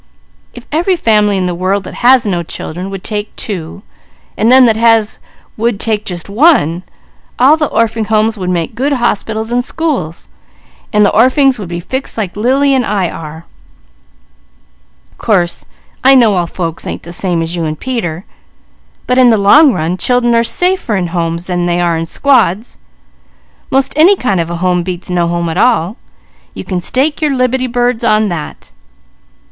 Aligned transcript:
If 0.55 0.65
every 0.71 0.95
family 0.95 1.37
in 1.37 1.45
the 1.45 1.53
world 1.53 1.83
that 1.83 1.93
has 1.93 2.25
no 2.25 2.41
children 2.41 2.89
would 2.89 3.03
take 3.03 3.35
two, 3.35 3.83
and 4.35 4.51
them 4.51 4.65
that 4.65 4.75
has 4.75 5.19
would 5.57 5.79
take 5.79 6.05
just 6.05 6.27
one, 6.27 6.81
all 7.37 7.55
the 7.55 7.67
Orphings' 7.69 8.07
Homes 8.07 8.35
would 8.35 8.49
make 8.49 8.73
good 8.73 8.93
hospitals 8.93 9.51
and 9.51 9.63
schools; 9.63 10.27
while 10.89 11.03
the 11.03 11.11
orphings 11.11 11.59
would 11.59 11.69
be 11.69 11.79
fixed 11.79 12.17
like 12.17 12.35
Lily 12.35 12.73
and 12.73 12.83
I 12.83 13.11
are. 13.11 13.45
Course 15.19 15.65
I 16.03 16.15
know 16.15 16.33
all 16.33 16.47
folks 16.47 16.87
ain't 16.87 17.03
the 17.03 17.13
same 17.13 17.43
as 17.43 17.55
you 17.55 17.65
and 17.65 17.79
Peter; 17.79 18.25
but 19.05 19.19
in 19.19 19.29
the 19.29 19.37
long 19.37 19.71
run, 19.71 19.97
children 19.97 20.33
are 20.33 20.43
safer 20.43 20.95
in 20.95 21.05
homes 21.13 21.45
than 21.45 21.67
they 21.67 21.79
are 21.79 21.95
in 21.95 22.07
squads. 22.07 22.79
'Most 23.69 23.93
any 23.95 24.15
kind 24.15 24.39
of 24.39 24.49
a 24.49 24.55
home 24.55 24.81
beats 24.81 25.11
no 25.11 25.27
home 25.27 25.47
at 25.47 25.59
all. 25.59 25.97
You 26.55 26.63
can 26.63 26.81
stake 26.81 27.21
your 27.21 27.35
liberty 27.35 27.67
birds 27.67 28.03
on 28.03 28.29
that." 28.29 28.71